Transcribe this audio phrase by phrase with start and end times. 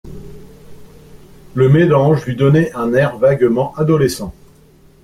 [1.53, 4.33] Le mélange lui donnait un air vaguement adolescent.